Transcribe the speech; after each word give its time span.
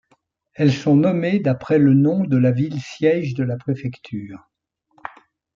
Elles 0.55 0.73
sont 0.73 0.95
nommées 0.95 1.37
d’après 1.37 1.77
le 1.77 1.93
nom 1.93 2.23
de 2.23 2.35
la 2.35 2.49
ville 2.49 2.81
siège 2.81 3.35
de 3.35 3.43
la 3.43 3.55
préfecture. 3.55 4.49